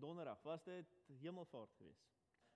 donderdag 0.00 0.42
was 0.42 0.64
dit 0.64 0.96
hemelvaart 1.20 1.74
geweest. 1.76 2.08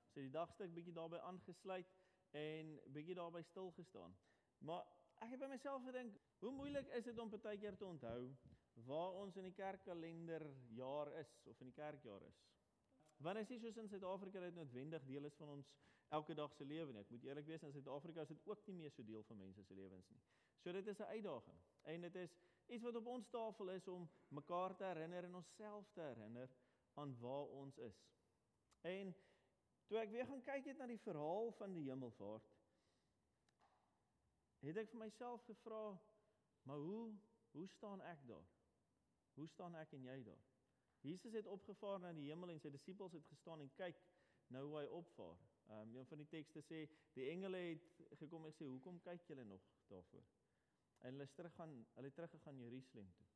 Ons 0.05 0.17
het 0.17 0.27
die 0.27 0.35
dagstuk 0.35 0.75
bietjie 0.75 0.95
daarbey 0.97 1.21
aangesluit 1.29 1.95
en 2.41 2.75
bietjie 2.95 3.17
daarbey 3.19 3.43
stil 3.43 3.71
gestaan. 3.77 4.17
Maar 4.59 4.85
ek 5.25 5.35
het 5.35 5.41
by 5.41 5.49
myself 5.53 5.85
gedink, 5.87 6.19
hoe 6.43 6.53
moeilik 6.53 6.91
is 6.99 7.07
dit 7.07 7.19
om 7.19 7.31
baie 7.35 7.59
keer 7.59 7.77
te 7.77 7.87
onthou 7.87 8.21
waar 8.89 9.15
ons 9.23 9.37
in 9.39 9.47
die 9.47 9.55
kerkkalender 9.55 10.43
jaar 10.75 11.13
is 11.21 11.31
of 11.51 11.61
in 11.61 11.71
die 11.71 11.77
kerkjaar 11.77 12.23
is? 12.27 12.41
Want 13.23 13.39
as 13.39 13.51
jy 13.51 13.61
soos 13.63 13.79
in 13.79 13.89
Suid-Afrika 13.89 14.41
dit 14.43 14.57
noodwendig 14.57 15.05
deel 15.07 15.29
is 15.29 15.37
van 15.39 15.53
ons 15.59 15.71
elke 16.15 16.35
dag 16.35 16.53
se 16.55 16.67
lewe 16.67 16.93
nie. 16.93 17.03
Ek 17.05 17.13
moet 17.15 17.25
eerlik 17.29 17.47
wees, 17.47 17.63
in 17.63 17.73
Suid-Afrika 17.73 18.25
is 18.25 18.33
dit 18.33 18.51
ook 18.51 18.67
nie 18.67 18.75
meer 18.83 18.93
so 18.93 19.07
deel 19.07 19.23
van 19.29 19.41
mense 19.41 19.63
se 19.65 19.75
lewens 19.75 20.11
nie. 20.11 20.21
So 20.63 20.73
dit 20.73 20.87
is 20.87 20.99
'n 20.99 21.11
uitdaging. 21.17 21.59
En 21.83 22.01
dit 22.01 22.15
is 22.17 22.37
iets 22.67 22.83
wat 22.83 22.97
op 22.97 23.07
ons 23.07 23.29
tafel 23.29 23.71
is 23.71 23.89
om 23.89 24.09
mekaar 24.29 24.77
te 24.77 24.85
herinner 24.85 25.25
en 25.25 25.35
onsself 25.35 25.91
te 25.93 26.01
herinner 26.01 26.51
aan 26.95 27.19
waar 27.21 27.47
ons 27.61 27.79
is. 27.79 28.01
En 28.81 29.15
toe 29.87 29.99
ek 29.99 30.11
weer 30.11 30.27
gaan 30.27 30.43
kyk 30.43 30.71
het 30.71 30.81
na 30.81 30.89
die 30.91 31.01
verhaal 31.05 31.53
van 31.59 31.73
die 31.77 31.87
hemelvaart, 31.89 32.51
het 34.65 34.81
ek 34.81 34.91
vir 34.93 35.03
myself 35.05 35.45
gevra, 35.49 35.85
maar 36.65 36.81
hoe 36.81 37.13
hoe 37.55 37.69
staan 37.71 38.01
ek 38.03 38.27
daar? 38.27 38.47
Hoe 39.35 39.49
staan 39.49 39.77
ek 39.79 39.93
en 39.95 40.07
jy 40.09 40.17
daar? 40.27 40.43
Jesus 41.05 41.33
het 41.33 41.47
opgevaar 41.47 42.01
na 42.01 42.11
die 42.17 42.25
hemel 42.31 42.51
en 42.51 42.61
sy 42.63 42.71
disippels 42.73 43.13
het 43.15 43.27
gestaan 43.31 43.61
en 43.63 43.71
kyk 43.79 44.01
nou 44.55 44.65
hoe 44.71 44.79
hy 44.81 44.87
opvaar. 44.99 45.37
Ehm 45.69 45.91
um, 45.91 45.97
een 45.97 46.09
van 46.09 46.21
die 46.21 46.29
tekste 46.33 46.63
sê 46.65 46.81
die 47.17 47.29
engele 47.31 47.61
het 47.67 48.19
gekom 48.21 48.49
en 48.49 48.57
sê 48.57 48.67
hoekom 48.69 48.99
kyk 49.05 49.29
julle 49.29 49.45
nog 49.45 49.63
daarvoor? 49.93 50.25
En 51.05 51.13
hulle 51.13 51.29
is 51.29 51.37
terug 51.37 51.55
gaan 51.55 51.77
hulle 51.95 52.11
het 52.11 52.15
teruggegaan 52.15 52.61
Jerusalem 52.65 53.13
toe. 53.19 53.27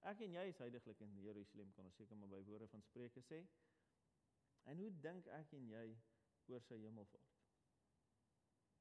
Ek 0.00 0.20
en 0.20 0.36
jy 0.36 0.44
is 0.50 0.58
heidaglik 0.58 1.00
in 1.00 1.16
Jerusalem 1.22 1.72
kan 1.72 1.88
ons 1.88 1.96
seker 1.96 2.16
maar 2.16 2.28
by 2.28 2.42
woorde 2.46 2.68
van 2.68 2.82
Spreuke 2.82 3.22
sê. 3.24 3.40
En 4.66 4.78
hoe 4.78 4.90
dink 5.00 5.26
ek 5.26 5.52
en 5.56 5.68
jy 5.70 5.86
oor 6.46 6.62
sy 6.62 6.78
hemelvaart? 6.82 7.34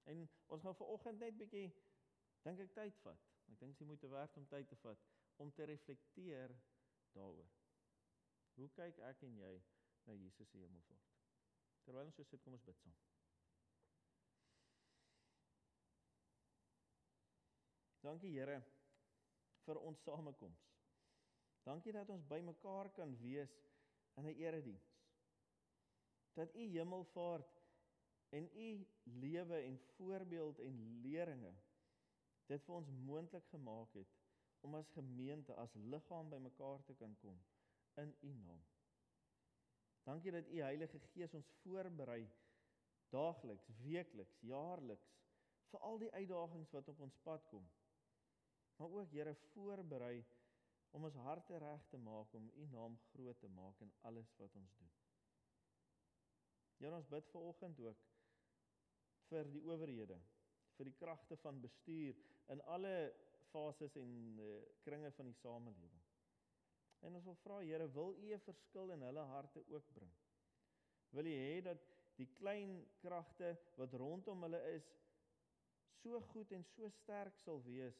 En 0.05 0.27
ons 0.53 0.61
gaan 0.61 0.77
vanoggend 0.77 1.19
net 1.19 1.37
bietjie 1.37 1.67
dink 2.45 2.61
ek 2.61 2.73
tyd 2.77 2.99
vat. 3.05 3.31
Ek 3.49 3.59
dink 3.61 3.79
jy 3.79 3.87
moet 3.89 4.01
te 4.01 4.09
werk 4.11 4.37
om 4.37 4.45
tyd 4.49 4.69
te 4.69 4.77
vat 4.83 5.07
om 5.41 5.51
te 5.51 5.65
reflekteer 5.67 6.53
daaroor. 7.15 7.51
Hoe 8.55 8.69
kyk 8.77 9.01
ek 9.09 9.25
en 9.27 9.35
jy 9.41 9.55
na 10.05 10.13
Jesus 10.15 10.51
se 10.51 10.61
hemelvaart? 10.61 11.11
Terwyl 11.85 12.07
ons 12.09 12.15
so 12.17 12.25
sit, 12.25 12.41
kom 12.41 12.55
ons 12.57 12.65
bid 12.65 12.79
saam. 12.81 12.95
Dankie 18.05 18.31
Here 18.37 18.59
vir 19.65 19.81
ons 19.81 20.01
samekoms. 20.05 20.74
Dankie 21.65 21.93
dat 21.95 22.09
ons 22.13 22.27
bymekaar 22.29 22.91
kan 22.93 23.15
wees 23.21 23.53
in 24.15 24.25
'n 24.25 24.37
erediens. 24.37 24.89
Dat 26.33 26.55
u 26.55 26.67
hemelvaart 26.77 27.61
en 28.29 28.49
u 28.53 28.87
lewe 29.03 29.57
en 29.57 29.79
voorbeeld 29.79 30.59
en 30.59 31.01
leringe 31.01 31.53
dit 32.45 32.63
vir 32.63 32.75
ons 32.75 32.89
moontlik 32.89 33.45
gemaak 33.49 33.93
het 33.93 34.13
om 34.65 34.75
as 34.75 34.89
gemeente 34.93 35.53
as 35.61 35.73
liggaam 35.73 36.29
bymekaar 36.29 36.83
te 36.83 36.93
kan 36.93 37.17
kom 37.21 37.41
in 38.01 38.15
U 38.21 38.33
naam. 38.33 38.63
Dankie 40.03 40.31
dat 40.31 40.47
U 40.47 40.61
Heilige 40.61 40.99
Gees 40.99 41.33
ons 41.33 41.49
voorberei 41.61 42.25
daagliks, 43.09 43.69
weekliks, 43.81 44.39
jaarliks 44.41 45.13
vir 45.71 45.85
al 45.89 46.01
die 46.01 46.11
uitdagings 46.11 46.73
wat 46.75 46.89
op 46.93 46.99
ons 47.07 47.17
pad 47.23 47.45
kom. 47.49 47.65
Maar 48.77 48.89
ook 48.99 49.11
Here 49.11 49.35
voorberei 49.53 50.25
om 50.95 51.03
ons 51.09 51.17
harte 51.25 51.57
reg 51.59 51.87
te 51.91 51.99
maak 51.99 52.33
om 52.39 52.45
U 52.55 52.65
naam 52.71 52.95
groot 53.11 53.39
te 53.39 53.49
maak 53.51 53.81
in 53.83 53.91
alles 54.07 54.31
wat 54.39 54.55
ons 54.55 54.75
doen. 54.79 54.91
Ja, 56.79 56.91
ons 56.95 57.09
bid 57.11 57.27
vir 57.33 57.47
oggend 57.49 57.79
ook 57.83 58.05
vir 59.29 59.49
die 59.51 59.63
owerhede, 59.65 60.17
vir 60.77 60.89
die 60.89 60.97
kragte 60.99 61.37
van 61.43 61.59
bestuur 61.63 62.17
in 62.53 62.61
alle 62.75 62.95
fases 63.51 63.95
en 63.99 64.11
uh, 64.39 64.49
kringe 64.85 65.11
van 65.17 65.31
die 65.31 65.37
samelewing. 65.39 66.01
En 67.05 67.17
ons 67.17 67.27
wil 67.27 67.37
vra 67.43 67.59
Here, 67.63 67.87
wil 67.95 68.15
U 68.15 68.31
'n 68.33 68.45
verskil 68.47 68.91
in 68.95 69.03
hulle 69.07 69.25
harte 69.33 69.63
ook 69.67 69.91
bring? 69.93 70.13
Wil 71.11 71.31
U 71.31 71.35
hê 71.35 71.61
dat 71.61 71.81
die 72.15 72.27
klein 72.39 72.77
kragte 73.03 73.55
wat 73.75 73.93
rondom 73.93 74.47
hulle 74.47 74.61
is 74.71 74.87
so 76.01 76.21
goed 76.31 76.51
en 76.51 76.63
so 76.63 76.89
sterk 77.01 77.37
sal 77.43 77.61
wees 77.63 77.99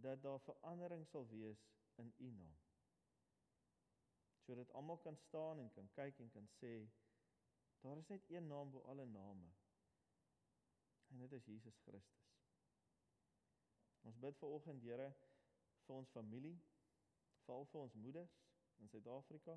dat 0.00 0.22
daar 0.22 0.40
verandering 0.40 1.06
sal 1.08 1.28
wees 1.28 1.66
in 1.94 2.12
U 2.18 2.30
naam? 2.30 2.58
Sodat 4.46 4.72
almal 4.72 4.98
kan 4.98 5.16
staan 5.16 5.60
en 5.60 5.70
kan 5.70 5.90
kyk 5.92 6.18
en 6.18 6.30
kan 6.30 6.48
sê 6.58 6.74
daar 7.80 7.98
is 7.98 8.08
net 8.08 8.24
een 8.28 8.46
naam 8.46 8.70
bo 8.70 8.80
alle 8.80 9.06
name. 9.06 9.52
En 11.10 11.18
dit 11.18 11.32
is 11.32 11.44
Jesus 11.44 11.78
Christus. 11.84 12.26
Ons 14.00 14.18
bid 14.18 14.36
vir 14.38 14.48
oggend 14.48 14.82
Here 14.82 15.08
vir 15.86 15.96
ons 15.96 16.12
familie 16.14 16.56
val 17.46 17.66
vir 17.72 17.80
ons 17.80 17.96
moeders 18.04 18.36
in 18.78 18.88
Suid-Afrika. 18.88 19.56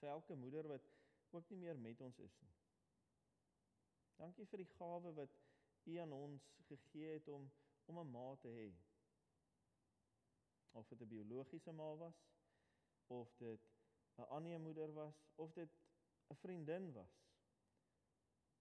Vir 0.00 0.10
elke 0.10 0.36
moeder 0.36 0.68
wat 0.68 0.88
ook 1.30 1.50
nie 1.50 1.58
meer 1.58 1.78
met 1.78 2.00
ons 2.00 2.18
is 2.18 2.38
nie. 2.42 2.54
Dankie 4.18 4.46
vir 4.50 4.62
die 4.62 4.72
gawe 4.76 5.12
wat 5.18 5.38
U 5.84 5.96
aan 6.00 6.12
ons 6.16 6.50
gegee 6.68 7.16
het 7.16 7.28
om 7.28 7.46
om 7.84 7.98
'n 7.98 8.10
ma 8.10 8.36
te 8.36 8.48
hê. 8.48 8.70
Of 10.70 10.88
dit 10.88 11.00
'n 11.00 11.08
biologiese 11.08 11.72
ma 11.72 11.94
was 11.94 12.18
of 13.06 13.36
dit 13.36 13.62
'n 14.16 14.28
ander 14.36 14.60
moeder 14.60 14.92
was 14.92 15.16
of 15.34 15.52
dit 15.52 15.70
'n 16.30 16.34
vriendin 16.34 16.92
was 16.92 17.14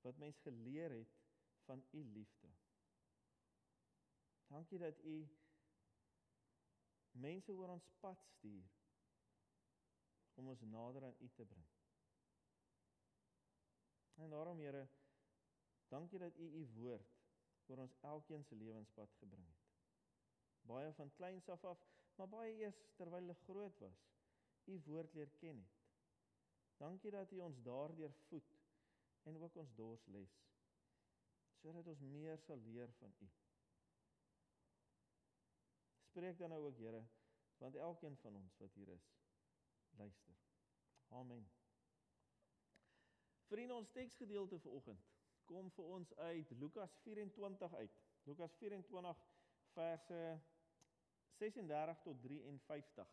wat 0.01 0.17
mens 0.17 0.39
geleer 0.39 0.91
het 0.91 1.13
van 1.65 1.85
U 1.91 2.03
liefde. 2.03 2.47
Dankie 4.47 4.77
dat 4.77 4.99
U 4.99 5.27
mense 7.11 7.51
oor 7.51 7.67
ons 7.67 7.89
pad 7.99 8.19
stuur 8.21 8.71
om 10.33 10.47
ons 10.47 10.61
nader 10.61 11.03
aan 11.03 11.17
U 11.19 11.29
te 11.29 11.45
bring. 11.45 11.67
En 14.13 14.29
daarom 14.29 14.59
Here, 14.59 14.87
dankie 15.87 16.19
dat 16.19 16.35
U 16.35 16.49
U 16.61 16.67
woord 16.73 17.22
oor 17.67 17.83
ons 17.85 17.95
elkeen 18.01 18.43
se 18.43 18.55
lewenspad 18.55 19.13
gebring 19.19 19.45
het. 19.47 19.61
Baie 20.67 20.91
van 20.93 21.11
kleins 21.17 21.49
af 21.49 21.63
af, 21.63 21.85
maar 22.15 22.29
baie 22.29 22.53
eers 22.59 22.79
terwyl 22.97 23.21
hulle 23.21 23.35
groot 23.45 23.79
was, 23.83 24.03
U 24.65 24.79
woord 24.85 25.13
leer 25.13 25.31
ken 25.39 25.57
het. 25.59 25.79
Dankie 26.79 27.11
dat 27.11 27.31
U 27.31 27.39
ons 27.39 27.61
daardeur 27.63 28.13
voed 28.27 28.53
en 29.23 29.37
ook 29.37 29.55
ons 29.55 29.75
dors 29.75 30.07
les 30.07 30.39
sodat 31.63 31.87
ons 31.87 32.01
meer 32.11 32.41
sal 32.43 32.59
leer 32.59 32.91
van 32.99 33.13
U. 33.23 33.27
Spreek 36.09 36.37
dan 36.37 36.51
nou 36.51 36.65
ook, 36.65 36.77
Here, 36.77 36.99
want 37.61 37.75
elkeen 37.75 38.17
van 38.19 38.35
ons 38.35 38.57
wat 38.59 38.73
hier 38.75 38.89
is, 38.91 39.05
luister. 39.95 40.35
Amen. 41.15 41.45
Vriende, 43.47 43.77
ons 43.79 43.95
teksgedeelte 43.95 44.59
vir 44.59 44.75
oggend 44.75 45.07
kom 45.49 45.69
vir 45.75 45.85
ons 45.85 46.13
uit 46.17 46.51
Lukas 46.59 46.95
24 47.03 47.75
uit. 47.75 47.99
Lukas 48.25 48.55
24 48.59 49.23
verse 49.73 50.19
36 51.39 52.01
tot 52.03 52.21
53. 52.21 53.07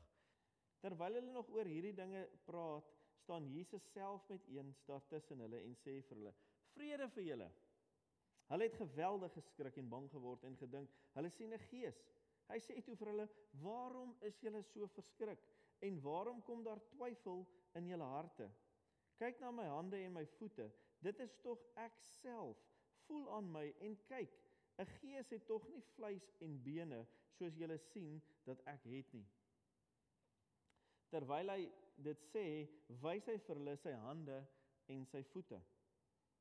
Terwyl 0.80 1.18
hulle 1.18 1.32
nog 1.32 1.48
oor 1.52 1.68
hierdie 1.68 1.94
dinge 1.96 2.22
praat, 2.46 2.86
staan 3.22 3.48
Jesus 3.52 3.84
self 3.92 4.28
met 4.28 4.46
eens 4.48 4.84
daar 4.88 5.02
tussen 5.08 5.42
hulle 5.44 5.60
en 5.60 5.74
sê 5.82 5.98
vir 6.08 6.16
hulle: 6.16 6.34
"Vrede 6.74 7.08
vir 7.16 7.22
julle." 7.22 7.50
Hulle 8.50 8.66
het 8.66 8.80
geweldig 8.80 9.32
geskrik 9.32 9.76
en 9.76 9.88
bang 9.88 10.08
geword 10.10 10.44
en 10.44 10.56
gedink 10.56 10.91
hulle 11.14 11.30
sien 11.30 11.52
'n 11.54 11.66
gees. 11.70 11.98
Hy 12.48 12.58
sê 12.58 12.80
toe 12.82 12.97
vir 12.97 13.08
hulle: 13.12 13.28
"Waarom 13.62 14.16
is 14.20 14.41
julle 14.41 14.62
so 14.62 14.86
verskrik 14.86 15.42
en 15.80 16.00
waarom 16.03 16.42
kom 16.42 16.65
daar 16.65 16.80
twyfel 16.88 17.47
in 17.74 17.86
julle 17.86 18.04
harte? 18.04 18.50
Kyk 19.18 19.41
na 19.41 19.50
my 19.50 19.66
hande 19.68 19.97
en 19.97 20.12
my 20.12 20.27
voete. 20.27 20.71
Dit 21.00 21.20
is 21.20 21.34
tog 21.42 21.62
ek 21.80 21.97
self. 22.20 22.58
Voel 23.06 23.28
aan 23.36 23.50
my 23.52 23.66
en 23.80 23.97
kyk. 24.08 24.32
'n 24.80 24.86
Gees 25.00 25.30
het 25.30 25.47
tog 25.47 25.66
nie 25.68 25.82
vleis 25.94 26.30
en 26.41 26.62
bene 26.62 27.06
soos 27.36 27.56
julle 27.56 27.78
sien 27.78 28.22
dat 28.44 28.60
ek 28.66 28.84
het 28.84 29.12
nie." 29.12 29.26
Terwyl 31.10 31.50
hy 31.50 31.72
dit 31.97 32.20
sê, 32.30 32.44
wys 33.02 33.26
hy 33.26 33.36
vir 33.47 33.56
hulle 33.56 33.76
sy 33.76 33.92
hande 33.92 34.38
en 34.86 35.04
sy 35.06 35.22
voete. 35.32 35.60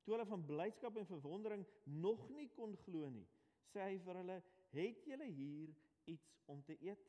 Toe 0.03 0.13
hulle 0.13 0.25
van 0.29 0.45
blydskap 0.45 0.97
en 0.97 1.09
verwondering 1.09 1.65
nog 1.85 2.29
nie 2.29 2.47
kon 2.55 2.77
glo 2.85 3.09
nie, 3.09 3.27
sê 3.73 3.81
hy 3.89 3.97
vir 4.05 4.21
hulle: 4.21 4.43
"Het 4.71 5.05
julle 5.05 5.25
hier 5.25 5.73
iets 6.05 6.35
om 6.45 6.63
te 6.63 6.77
eet. 6.81 7.07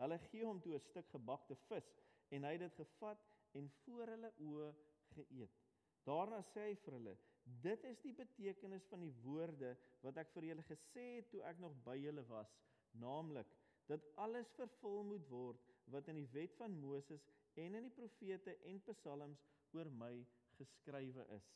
Hulle 0.00 0.18
gee 0.30 0.44
hom 0.44 0.60
toe 0.60 0.74
'n 0.74 0.80
stuk 0.80 1.08
gebakte 1.14 1.56
vis 1.68 1.90
en 2.30 2.44
hy 2.44 2.52
het 2.52 2.60
dit 2.60 2.74
gevat 2.74 3.26
en 3.52 3.70
voor 3.82 4.06
hulle 4.06 4.32
oë 4.38 4.70
geëet. 5.14 5.69
Daarna 6.06 6.40
sê 6.52 6.70
hy 6.70 6.76
vir 6.84 6.96
hulle: 6.96 7.16
"Dit 7.64 7.84
is 7.84 7.98
die 8.04 8.14
betekenis 8.16 8.86
van 8.88 9.02
die 9.04 9.14
woorde 9.24 9.74
wat 10.04 10.16
ek 10.22 10.32
vir 10.34 10.46
julle 10.50 10.64
gesê 10.68 11.06
het 11.16 11.30
toe 11.30 11.42
ek 11.50 11.58
nog 11.60 11.74
by 11.84 11.96
julle 12.00 12.24
was, 12.28 12.52
naamlik 12.92 13.50
dat 13.90 14.06
alles 14.24 14.50
vervul 14.56 15.02
moet 15.04 15.26
word 15.28 15.66
wat 15.92 16.08
in 16.08 16.20
die 16.20 16.30
wet 16.32 16.54
van 16.56 16.76
Moses 16.80 17.26
en 17.54 17.74
in 17.74 17.88
die 17.88 17.96
profete 17.96 18.56
en 18.70 18.80
psalms 18.86 19.42
oor 19.72 19.90
my 20.02 20.14
geskrywe 20.58 21.26
is. 21.36 21.48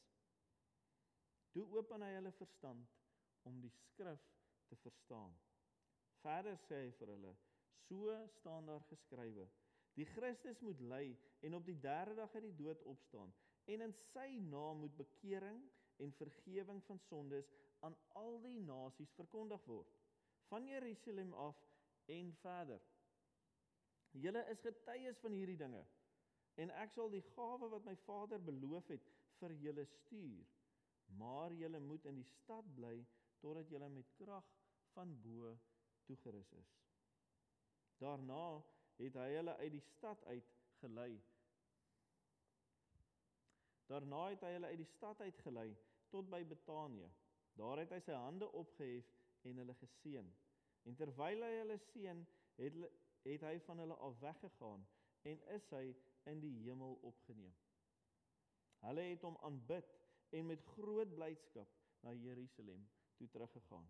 Toe 1.54 1.64
open 1.78 2.02
hy 2.02 2.12
hulle 2.16 2.32
verstand 2.34 2.94
om 3.48 3.60
die 3.62 3.70
skrif 3.70 4.22
te 4.68 4.76
verstaan. 4.82 5.34
Verder 6.24 6.58
sê 6.66 6.80
hy 6.84 6.90
vir 6.98 7.14
hulle: 7.14 7.34
"So 7.86 8.16
staan 8.38 8.66
daar 8.66 8.84
geskrywe: 8.90 9.48
Die 9.94 10.06
Christus 10.16 10.60
moet 10.60 10.80
ly 10.80 11.16
en 11.46 11.54
op 11.54 11.66
die 11.66 11.78
3de 11.78 12.14
dag 12.18 12.34
uit 12.34 12.46
die 12.48 12.56
dood 12.64 12.82
opstaan 12.82 13.32
en 13.64 13.84
in 13.88 13.94
sy 14.12 14.28
naam 14.48 14.82
moet 14.84 14.96
bekering 14.96 15.60
en 16.02 16.16
vergifnis 16.18 16.86
van 16.90 17.00
sondes 17.08 17.50
aan 17.86 17.96
al 18.20 18.40
die 18.44 18.58
nasies 18.60 19.12
verkondig 19.18 19.64
word 19.70 20.00
van 20.50 20.66
Jerusalem 20.68 21.32
af 21.32 21.56
en 22.06 22.32
verder. 22.40 22.80
Julle 24.10 24.44
is 24.52 24.60
getuies 24.60 25.18
van 25.24 25.32
hierdie 25.34 25.58
dinge 25.58 25.82
en 26.62 26.70
ek 26.78 26.92
sal 26.94 27.10
die 27.10 27.24
gawe 27.34 27.68
wat 27.72 27.86
my 27.88 27.96
Vader 28.04 28.42
beloof 28.42 28.90
het 28.92 29.08
vir 29.40 29.56
julle 29.64 29.84
stuur. 29.90 30.44
Maar 31.18 31.52
julle 31.52 31.80
moet 31.80 32.06
in 32.08 32.20
die 32.20 32.28
stad 32.28 32.68
bly 32.76 32.94
totdat 33.42 33.68
julle 33.68 33.88
met 33.92 34.12
krag 34.20 34.46
van 34.94 35.10
bo 35.24 35.50
toegerus 36.06 36.52
is. 36.60 36.70
Daarna 38.00 38.62
het 39.00 39.18
hy 39.18 39.28
hulle 39.34 39.56
uit 39.60 39.72
die 39.74 39.84
stad 39.90 40.24
uit 40.30 40.54
gelei. 40.80 41.12
Daarna 43.94 44.24
het 44.32 44.42
hy 44.42 44.56
hulle 44.56 44.70
uit 44.72 44.80
die 44.80 44.90
stad 44.90 45.20
uit 45.22 45.36
gelei 45.46 45.68
tot 46.10 46.26
by 46.30 46.40
Betanië. 46.50 47.06
Daar 47.54 47.78
het 47.78 47.92
hy 47.94 48.00
sy 48.02 48.16
hande 48.18 48.48
opgehef 48.58 49.10
en 49.46 49.60
hulle 49.62 49.74
geseën. 49.78 50.30
En 50.84 50.96
terwyl 50.98 51.44
hy 51.46 51.52
hulle 51.60 51.76
seën, 51.92 52.22
het 52.58 52.80
het 53.24 53.44
hy 53.46 53.54
van 53.64 53.78
hulle 53.80 53.94
af 54.04 54.18
weggegaan 54.20 54.82
en 55.30 55.44
is 55.54 55.68
hy 55.72 55.84
in 56.28 56.40
die 56.42 56.52
hemel 56.66 56.98
opgeneem. 57.08 57.54
Hulle 58.84 59.06
het 59.08 59.22
hom 59.24 59.38
aanbid 59.48 59.94
en 60.36 60.50
met 60.50 60.66
groot 60.74 61.14
blydskap 61.14 61.78
na 62.04 62.12
Jerusalem 62.12 62.82
toe 63.16 63.28
teruggegaan. 63.32 63.86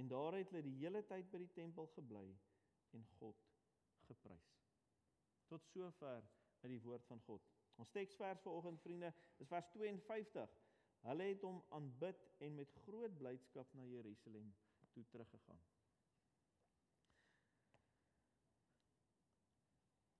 En 0.00 0.08
daar 0.08 0.34
het 0.40 0.50
hulle 0.50 0.64
die 0.66 0.80
hele 0.80 1.04
tyd 1.06 1.30
by 1.30 1.44
die 1.44 1.52
tempel 1.60 1.86
gebly 1.94 2.24
en 2.96 3.06
God 3.20 3.44
geprys. 4.08 4.50
Tot 5.46 5.70
sover 5.70 6.26
uit 6.64 6.72
die 6.72 6.82
woord 6.82 7.06
van 7.06 7.22
God. 7.28 7.55
Ons 7.76 7.90
teksvers 7.94 8.42
vanoggend 8.44 8.80
vriende 8.80 9.12
is 9.42 9.48
vers 9.48 9.68
52. 9.74 10.52
Hulle 11.06 11.30
het 11.30 11.42
hom 11.46 11.62
aanbid 11.76 12.22
en 12.44 12.54
met 12.54 12.76
groot 12.84 13.18
blydskap 13.18 13.72
na 13.74 13.84
Jerusalem 13.84 14.54
toe 14.92 15.04
teruggegaan. 15.12 15.60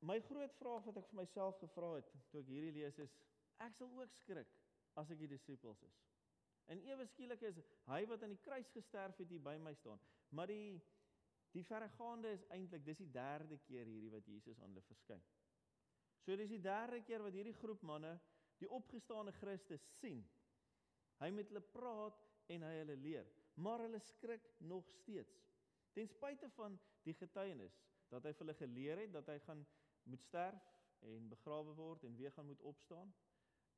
My 0.07 0.21
groot 0.21 0.53
vraag 0.61 0.85
wat 0.87 1.01
ek 1.01 1.09
vir 1.11 1.21
myself 1.23 1.57
gevra 1.59 1.95
het 1.97 2.13
toe 2.31 2.43
ek 2.43 2.51
hierdie 2.53 2.75
lees 2.77 3.01
is 3.03 3.17
ek 3.65 3.75
sal 3.75 3.89
ook 3.97 4.13
skrik 4.21 4.53
as 5.01 5.11
ek 5.11 5.19
die 5.25 5.33
disippels 5.33 5.81
is. 5.89 6.03
En 6.71 6.83
ewe 6.85 7.07
skielik 7.09 7.43
is 7.49 7.59
hy 7.89 8.03
wat 8.11 8.23
aan 8.23 8.35
die 8.35 8.45
kruis 8.45 8.71
gesterf 8.75 9.19
het 9.23 9.33
hier 9.33 9.43
by 9.43 9.57
my 9.63 9.73
staan. 9.81 10.03
Maar 10.31 10.53
die 10.53 10.77
Die 11.57 11.65
verregaande 11.65 12.35
is 12.37 12.43
eintlik 12.53 12.85
dis 12.85 12.99
die 13.01 13.11
derde 13.13 13.57
keer 13.65 13.89
hierdie 13.89 14.13
wat 14.13 14.27
Jesus 14.29 14.59
aan 14.61 14.75
hulle 14.75 14.83
verskyn. 14.91 15.23
So 16.27 16.35
dis 16.35 16.51
die 16.51 16.59
derde 16.59 16.99
keer 17.07 17.23
wat 17.23 17.37
hierdie 17.39 17.55
groep 17.55 17.85
manne 17.87 18.17
die 18.59 18.67
opgestane 18.73 19.31
Christus 19.39 19.85
sien. 20.01 20.25
Hy 21.21 21.29
met 21.31 21.53
hulle 21.53 21.63
praat 21.71 22.19
en 22.51 22.65
hy 22.67 22.73
hulle 22.81 22.97
leer, 22.99 23.29
maar 23.63 23.85
hulle 23.85 24.01
skrik 24.03 24.49
nog 24.67 24.89
steeds. 24.99 25.37
Ten 25.95 26.11
spyte 26.11 26.51
van 26.57 26.75
die 27.07 27.15
getuienis 27.15 27.79
dat 28.11 28.27
hy 28.27 28.33
vir 28.35 28.45
hulle 28.45 28.57
geleer 28.59 29.05
het 29.05 29.15
dat 29.15 29.31
hy 29.31 29.39
gaan 29.47 29.63
moet 30.11 30.27
sterf 30.27 30.67
en 31.07 31.31
begrawe 31.31 31.77
word 31.79 32.05
en 32.11 32.19
weer 32.19 32.35
gaan 32.35 32.51
moet 32.51 32.67
opstaan. 32.75 33.15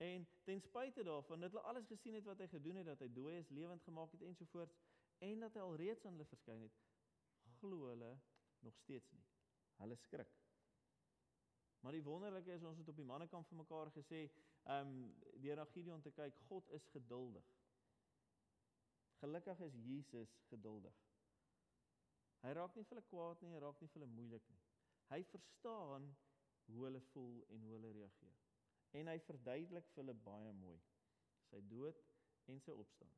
En 0.00 0.24
ten 0.48 0.64
spyte 0.64 1.04
daarvan 1.04 1.44
dat 1.44 1.52
hulle 1.52 1.68
alles 1.68 1.86
gesien 1.92 2.16
het 2.16 2.24
wat 2.24 2.40
hy 2.40 2.48
gedoen 2.48 2.80
het, 2.80 2.88
dat 2.88 3.04
hy 3.04 3.12
dooies 3.12 3.52
lewend 3.52 3.84
gemaak 3.84 4.16
het 4.16 4.24
ensovoorts 4.24 4.80
en 5.28 5.44
dat 5.44 5.58
hy 5.58 5.68
alreeds 5.68 6.06
aan 6.06 6.16
hulle 6.16 6.32
verskyn 6.32 6.64
het, 6.64 6.84
glo 7.60 7.90
hulle 7.92 8.14
nog 8.64 8.76
steeds 8.80 9.12
nie. 9.12 9.26
Hulle 9.82 10.00
skrik. 10.00 10.47
Maar 11.80 11.94
die 11.94 12.02
wonderlike 12.02 12.52
is 12.52 12.64
ons 12.66 12.78
het 12.78 12.88
op 12.88 12.96
die 12.98 13.06
mannekamp 13.06 13.46
vir 13.48 13.60
mekaar 13.62 13.92
gesê, 13.94 14.24
ehm 14.64 14.94
um, 14.94 15.12
deur 15.42 15.60
na 15.60 15.66
Gideon 15.74 16.02
te 16.02 16.10
kyk, 16.10 16.40
God 16.48 16.70
is 16.78 16.88
geduldig. 16.94 17.52
Gelukkig 19.20 19.60
is 19.66 19.78
Jesus 19.82 20.34
geduldig. 20.50 20.98
Hy 22.42 22.52
raak 22.54 22.74
nie 22.76 22.84
vir 22.86 22.96
hulle 22.96 23.08
kwaad 23.10 23.40
nie, 23.42 23.52
hy 23.54 23.62
raak 23.62 23.80
nie 23.80 23.88
vir 23.88 24.00
hulle 24.00 24.12
moeilik 24.14 24.50
nie. 24.50 24.60
Hy 25.08 25.22
verstaan 25.30 26.10
hoe 26.68 26.84
hulle 26.84 27.00
voel 27.12 27.40
en 27.54 27.64
hoe 27.66 27.72
hulle 27.76 27.94
reageer. 27.96 28.36
En 28.98 29.10
hy 29.10 29.18
verduidelik 29.26 29.90
vir 29.94 30.02
hulle 30.02 30.14
baie 30.26 30.52
mooi 30.60 30.78
sy 31.48 31.60
dood 31.70 32.00
en 32.52 32.60
sy 32.64 32.74
opstaan. 32.76 33.12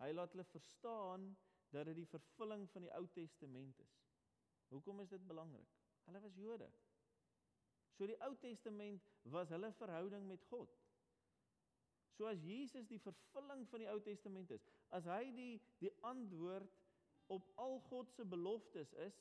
Hy 0.00 0.10
laat 0.14 0.32
hulle 0.34 0.46
verstaan 0.48 1.26
dat 1.74 1.90
dit 1.90 2.00
die 2.00 2.08
vervulling 2.08 2.66
van 2.72 2.86
die 2.86 2.92
Ou 2.96 3.04
Testament 3.14 3.80
is. 3.84 3.98
Hoekom 4.70 5.02
is 5.04 5.12
dit 5.12 5.26
belangrik? 5.28 5.76
Hulle 6.06 6.22
was 6.24 6.38
Jode. 6.40 6.70
So 8.00 8.06
die 8.08 8.16
Ou 8.24 8.32
Testament 8.40 9.02
was 9.28 9.50
hulle 9.52 9.68
verhouding 9.76 10.24
met 10.24 10.46
God. 10.48 10.70
So 12.16 12.24
as 12.30 12.40
Jesus 12.40 12.86
die 12.88 12.98
vervulling 12.98 13.66
van 13.68 13.82
die 13.84 13.90
Ou 13.92 14.00
Testament 14.00 14.54
is, 14.56 14.64
as 14.96 15.04
hy 15.04 15.26
die 15.36 15.58
die 15.82 15.92
antwoord 16.08 16.78
op 17.28 17.52
al 17.60 17.76
God 17.90 18.08
se 18.16 18.24
beloftes 18.24 18.94
is, 19.04 19.20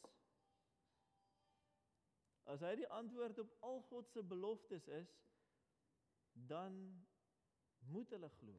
as 2.47 2.63
hy 2.63 2.71
die 2.79 2.87
antwoord 3.01 3.43
op 3.43 3.51
al 3.67 3.83
God 3.91 4.15
se 4.15 4.23
beloftes 4.23 4.87
is, 5.01 5.11
dan 6.47 6.79
moet 7.91 8.15
hulle 8.15 8.31
glo 8.39 8.55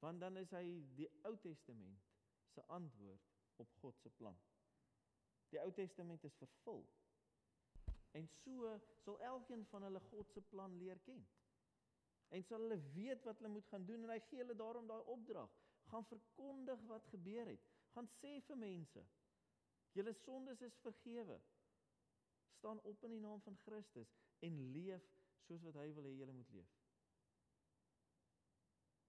want 0.00 0.20
dan 0.20 0.38
is 0.40 0.54
hy 0.56 0.64
die 0.96 1.10
Ou 1.28 1.34
Testament 1.42 2.06
se 2.54 2.62
antwoord 2.72 3.26
op 3.60 3.74
God 3.82 3.98
se 4.00 4.08
plan. 4.16 4.38
Die 5.52 5.60
Ou 5.60 5.72
Testament 5.76 6.24
is 6.24 6.38
vervul. 6.40 6.86
En 8.18 8.26
so 8.26 8.72
sal 9.04 9.20
elkeen 9.20 9.66
van 9.70 9.82
hulle 9.82 10.00
God 10.00 10.30
se 10.30 10.40
plan 10.40 10.76
leer 10.78 10.98
ken. 11.06 11.22
En 12.28 12.44
sal 12.44 12.60
hulle 12.66 12.80
weet 12.94 13.24
wat 13.24 13.38
hulle 13.38 13.52
moet 13.52 13.68
gaan 13.70 13.86
doen 13.86 14.06
en 14.06 14.12
hy 14.14 14.18
gee 14.28 14.42
hulle 14.42 14.56
daarom 14.58 14.86
daai 14.90 15.02
opdrag. 15.14 15.54
Gaan 15.90 16.06
verkondig 16.06 16.82
wat 16.90 17.06
gebeur 17.12 17.46
het. 17.50 17.64
Gaan 17.94 18.10
sê 18.18 18.36
vir 18.46 18.56
mense: 18.56 19.06
"Julle 19.92 20.12
sondes 20.12 20.60
is 20.62 20.76
vergewe. 20.82 21.40
Staan 22.58 22.82
op 22.82 23.04
in 23.04 23.10
die 23.10 23.20
naam 23.20 23.40
van 23.42 23.56
Christus 23.56 24.14
en 24.38 24.60
leef 24.72 25.06
soos 25.46 25.62
wat 25.62 25.74
hy 25.74 25.88
wil 25.94 26.06
hê 26.06 26.14
julle 26.18 26.32
moet 26.32 26.52
leef." 26.58 26.76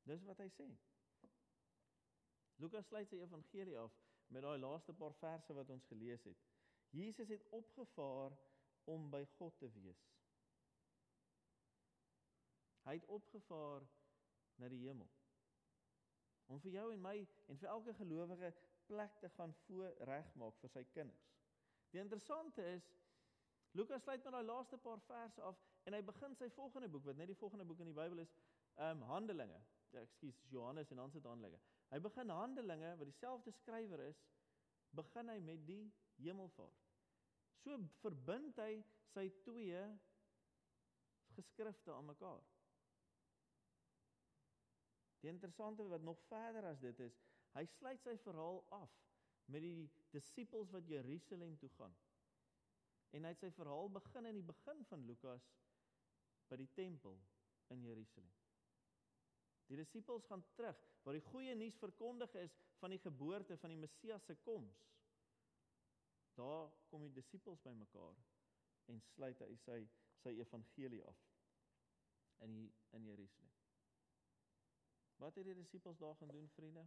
Dis 0.10 0.24
wat 0.26 0.42
hy 0.42 0.50
sê. 0.50 0.70
Lukas 2.62 2.88
sluit 2.88 3.10
sy 3.10 3.22
evangelie 3.22 3.78
af 3.78 3.94
met 4.34 4.44
daai 4.46 4.58
laaste 4.62 4.94
paar 4.94 5.14
verse 5.20 5.54
wat 5.54 5.70
ons 5.70 5.86
gelees 5.90 6.24
het. 6.24 6.42
Jesus 6.90 7.30
het 7.30 7.46
opgevaar 7.58 8.36
om 8.84 9.10
by 9.10 9.26
God 9.38 9.58
te 9.58 9.70
wees. 9.72 10.04
Hy 12.84 12.98
het 12.98 13.06
opgevaar 13.06 13.86
na 14.58 14.70
die 14.72 14.82
hemel. 14.86 15.10
Om 16.52 16.60
vir 16.64 16.72
jou 16.76 16.88
en 16.94 17.02
my 17.02 17.18
en 17.48 17.60
vir 17.62 17.70
elke 17.70 17.94
gelowige 18.00 18.54
plek 18.90 19.20
te 19.22 19.30
gaan 19.38 19.54
voorregmaak 19.66 20.58
vir 20.64 20.74
sy 20.74 20.84
kinders. 20.96 21.30
Die 21.92 22.02
interessante 22.02 22.66
is 22.74 22.90
Lukas 23.72 24.04
sluit 24.04 24.24
met 24.24 24.34
daai 24.34 24.44
laaste 24.44 24.78
paar 24.78 25.00
verse 25.08 25.42
af 25.48 25.60
en 25.88 25.96
hy 25.96 26.02
begin 26.04 26.36
sy 26.36 26.50
volgende 26.56 26.90
boek 26.92 27.06
wat 27.08 27.20
net 27.20 27.32
die 27.32 27.40
volgende 27.40 27.66
boek 27.66 27.80
in 27.80 27.92
die 27.92 27.96
Bybel 27.96 28.24
is, 28.26 28.34
ehm 28.76 29.00
um, 29.00 29.08
Handelinge 29.14 29.62
ja, 29.92 30.02
ekskuus, 30.02 30.44
Johannes 30.52 30.92
en 30.92 31.00
dan 31.02 31.12
sit 31.12 31.26
Handelinge. 31.26 31.60
Hy 31.92 32.00
begin 32.00 32.30
Handelinge 32.30 32.96
wat 32.98 33.08
dieselfde 33.08 33.52
skrywer 33.52 34.04
is, 34.08 34.20
begin 34.96 35.32
hy 35.32 35.40
met 35.44 35.66
die 35.68 35.84
hemelvaart. 36.24 36.91
So 37.62 37.78
verbind 38.02 38.58
hy 38.62 38.82
sy 39.12 39.28
twee 39.46 39.84
geskrifte 41.36 41.94
aan 41.94 42.10
mekaar. 42.10 42.44
Die 45.22 45.30
interessante 45.30 45.86
wat 45.88 46.02
nog 46.02 46.20
verder 46.30 46.66
as 46.72 46.80
dit 46.82 47.00
is, 47.06 47.18
hy 47.54 47.66
sluit 47.78 48.02
sy 48.02 48.16
verhaal 48.24 48.64
af 48.74 48.94
met 49.52 49.62
die 49.62 49.90
disippels 50.14 50.72
wat 50.74 50.88
Jerusalem 50.90 51.58
toe 51.62 51.70
gaan. 51.78 51.94
En 53.12 53.28
hy 53.28 53.34
het 53.34 53.44
sy 53.44 53.52
verhaal 53.54 53.92
begin 53.92 54.30
in 54.30 54.40
die 54.40 54.48
begin 54.48 54.86
van 54.90 55.04
Lukas 55.06 55.46
by 56.50 56.58
die 56.60 56.70
tempel 56.76 57.20
in 57.76 57.84
Jerusalem. 57.86 58.32
Die 59.72 59.78
disippels 59.80 60.26
gaan 60.28 60.44
terug 60.56 60.80
waar 61.04 61.16
die 61.16 61.28
goeie 61.30 61.54
nuus 61.56 61.78
verkondig 61.80 62.34
is 62.42 62.56
van 62.82 62.92
die 62.92 63.02
geboorte 63.04 63.58
van 63.62 63.72
die 63.72 63.80
Messias 63.80 64.26
se 64.28 64.36
koms. 64.46 64.82
Daar 66.40 66.72
kom 66.90 67.04
die 67.06 67.14
disippels 67.14 67.62
bymekaar 67.62 68.18
en 68.92 69.02
sluit 69.14 69.40
hy 69.44 69.56
sy 69.66 69.82
sy 70.22 70.36
evangelie 70.38 71.02
af 71.10 71.22
in 72.46 72.54
die, 72.54 72.68
in 72.98 73.06
Jerusalem. 73.06 73.54
Wat 75.22 75.36
het 75.36 75.46
die 75.46 75.56
disippels 75.56 75.98
daar 75.98 76.16
gaan 76.16 76.34
doen, 76.34 76.50
vriende? 76.50 76.86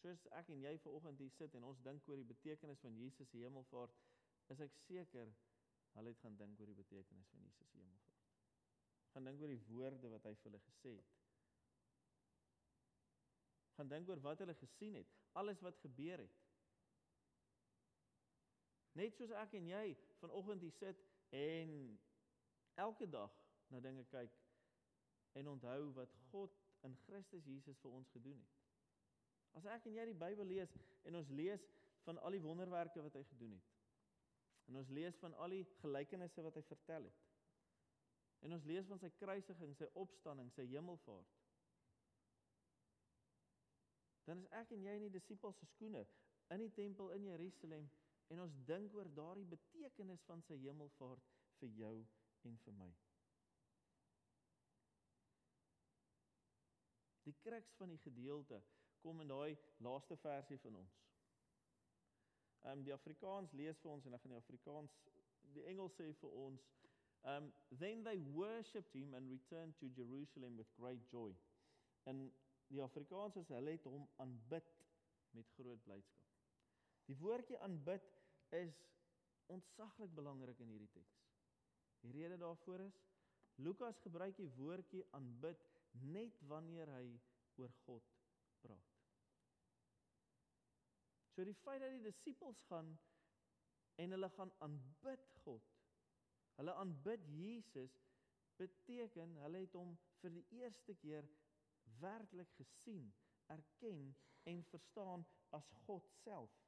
Soos 0.00 0.26
ek 0.38 0.50
en 0.54 0.62
jy 0.64 0.72
ver 0.82 0.96
oggend 0.96 1.20
hier 1.20 1.32
sit 1.36 1.54
en 1.58 1.66
ons 1.68 1.82
dink 1.86 2.06
oor 2.08 2.20
die 2.20 2.28
betekenis 2.28 2.82
van 2.82 2.96
Jesus 2.96 3.30
se 3.30 3.42
hemelvaart, 3.42 3.96
is 4.54 4.62
ek 4.64 4.76
seker 4.86 5.32
hulle 5.96 6.12
het 6.14 6.22
gaan 6.22 6.36
dink 6.38 6.60
oor 6.60 6.70
die 6.70 6.78
betekenis 6.78 7.28
van 7.32 7.42
Jesus 7.44 7.70
se 7.70 7.78
hemelvaart. 7.78 8.28
Gaan 9.14 9.26
dink 9.26 9.42
oor 9.42 9.52
die 9.52 9.64
woorde 9.68 10.12
wat 10.12 10.28
hy 10.28 10.34
vir 10.38 10.50
hulle 10.50 10.62
gesê 10.68 10.94
het. 10.96 11.16
Gaan 13.78 13.90
dink 13.90 14.08
oor 14.08 14.22
wat 14.24 14.42
hulle 14.44 14.54
gesien 14.60 14.96
het, 15.00 15.10
alles 15.40 15.60
wat 15.66 15.78
gebeur 15.82 16.22
het. 16.22 16.38
Net 18.98 19.14
soos 19.14 19.30
ek 19.38 19.54
en 19.58 19.68
jy 19.70 19.84
vanoggend 20.20 20.64
hier 20.66 20.74
sit 20.78 21.04
en 21.36 21.74
elke 22.74 23.06
dag 23.10 23.34
na 23.70 23.80
dinge 23.80 24.04
kyk 24.10 24.34
en 25.38 25.48
onthou 25.48 25.92
wat 25.94 26.16
God 26.30 26.56
in 26.86 26.96
Christus 27.06 27.46
Jesus 27.46 27.78
vir 27.78 27.90
ons 27.90 28.10
gedoen 28.10 28.38
het. 28.40 28.56
As 29.58 29.66
ek 29.66 29.86
en 29.86 29.98
jy 29.98 30.06
die 30.10 30.18
Bybel 30.18 30.46
lees 30.46 30.72
en 31.06 31.18
ons 31.20 31.30
lees 31.30 31.66
van 32.06 32.18
al 32.18 32.34
die 32.34 32.42
wonderwerke 32.42 33.02
wat 33.02 33.18
hy 33.18 33.24
gedoen 33.28 33.54
het. 33.58 33.68
En 34.70 34.78
ons 34.80 34.90
lees 34.94 35.18
van 35.18 35.34
al 35.42 35.54
die 35.54 35.66
gelykenisse 35.82 36.42
wat 36.42 36.56
hy 36.58 36.62
vertel 36.68 37.06
het. 37.08 37.26
En 38.40 38.54
ons 38.56 38.64
lees 38.64 38.86
van 38.88 39.00
sy 39.02 39.10
kruisiging, 39.18 39.74
sy 39.76 39.88
opstanding, 40.00 40.48
sy 40.54 40.64
hemelvaart. 40.70 41.38
Dan 44.28 44.40
is 44.44 44.52
ek 44.62 44.70
en 44.76 44.84
jy 44.86 44.94
in 44.96 45.08
die 45.08 45.16
disippels 45.18 45.58
se 45.58 45.66
skoene 45.74 46.04
in 46.54 46.62
die 46.62 46.72
tempel 46.74 47.10
in 47.14 47.26
Jerusalem 47.26 47.88
en 48.30 48.40
ons 48.44 48.56
dink 48.66 48.94
oor 48.94 49.10
daardie 49.14 49.48
betekenis 49.50 50.22
van 50.28 50.42
sy 50.46 50.58
hemelvaart 50.62 51.30
vir 51.60 51.72
jou 51.82 51.94
en 52.48 52.58
vir 52.64 52.76
my. 52.78 52.90
Die 57.26 57.36
kruks 57.44 57.74
van 57.78 57.92
die 57.92 58.00
gedeelte 58.02 58.60
kom 59.02 59.20
in 59.20 59.30
daai 59.30 59.56
laaste 59.84 60.16
versie 60.22 60.58
van 60.64 60.82
ons. 60.82 60.98
Ehm 62.60 62.78
um, 62.78 62.84
die 62.84 62.94
Afrikaans 62.94 63.52
lees 63.56 63.78
vir 63.80 63.92
ons 63.94 64.06
en 64.06 64.14
ek 64.14 64.22
gaan 64.22 64.34
die 64.34 64.42
Afrikaans 64.42 64.96
die 65.54 65.64
Engels 65.72 65.96
sê 65.98 66.10
vir 66.22 66.34
ons 66.44 66.66
um 67.32 67.52
then 67.82 68.04
they 68.04 68.18
worshipped 68.36 68.94
him 68.94 69.14
and 69.14 69.30
returned 69.30 69.76
to 69.80 69.88
Jerusalem 69.96 70.56
with 70.56 70.68
great 70.78 71.04
joy. 71.12 71.32
En 72.04 72.28
die 72.68 72.82
Afrikaans 72.82 73.36
is 73.36 73.48
hulle 73.48 73.76
het 73.76 73.88
hom 73.88 74.06
aanbid 74.22 74.70
met 75.36 75.52
groot 75.56 75.82
blydskap. 75.84 76.28
Die 77.10 77.16
woordjie 77.18 77.58
aanbid 77.58 78.06
is 78.56 78.76
ontsaglik 79.50 80.14
belangrik 80.14 80.58
in 80.62 80.70
hierdie 80.72 80.92
teks. 80.94 81.18
Die 82.00 82.12
rede 82.14 82.38
daarvoor 82.40 82.86
is 82.86 83.00
Lukas 83.60 83.98
gebruik 84.00 84.36
die 84.38 84.48
woordjie 84.56 85.04
aanbid 85.16 85.66
net 86.14 86.38
wanneer 86.48 86.88
hy 86.94 87.06
oor 87.60 87.72
God 87.84 88.06
praat. 88.62 88.96
So 91.34 91.44
die 91.44 91.56
feit 91.64 91.82
dat 91.82 91.92
die 91.94 92.04
disippels 92.04 92.62
gaan 92.70 92.94
en 94.00 94.16
hulle 94.16 94.30
gaan 94.36 94.52
aanbid 94.64 95.26
God. 95.44 95.66
Hulle 96.56 96.74
aanbid 96.80 97.26
Jesus 97.34 97.98
beteken 98.60 99.36
hulle 99.44 99.64
het 99.64 99.76
hom 99.76 99.94
vir 100.20 100.34
die 100.36 100.46
eerste 100.60 100.96
keer 101.00 101.28
werklik 102.00 102.50
gesien, 102.58 103.06
erken 103.52 104.10
en 104.48 104.64
verstaan 104.72 105.24
as 105.56 105.68
God 105.86 106.08
self. 106.22 106.59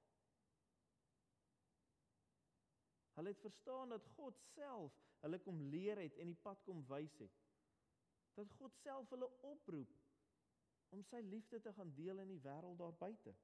Hulle 3.16 3.28
het 3.28 3.40
verstaan 3.40 3.92
dat 3.92 4.07
God 4.16 4.38
self 4.54 4.99
hulle 5.23 5.38
kom 5.38 5.61
leer 5.71 6.00
het 6.02 6.16
en 6.19 6.33
die 6.33 6.42
pad 6.45 6.62
kom 6.66 6.81
wys 6.88 7.14
het. 7.21 7.35
Dat 8.35 8.52
God 8.59 8.75
self 8.83 9.11
hulle 9.12 9.28
oproep 9.49 9.92
om 10.92 11.02
sy 11.09 11.21
liefde 11.25 11.61
te 11.61 11.73
gaan 11.73 11.92
deel 11.97 12.21
in 12.25 12.33
die 12.33 12.42
wêreld 12.45 12.81
daar 12.81 12.97
buite. 13.00 13.35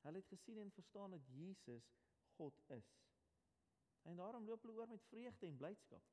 Hulle 0.00 0.22
het 0.22 0.32
gesien 0.32 0.58
en 0.58 0.70
verstaan 0.72 1.10
dat 1.10 1.26
Jesus 1.28 1.90
God 2.36 2.62
is. 2.66 2.88
En 4.02 4.16
daarom 4.16 4.46
loop 4.48 4.62
hulle 4.62 4.78
oor 4.78 4.88
met 4.88 5.04
vreugde 5.10 5.46
en 5.46 5.56
blydskap. 5.56 6.06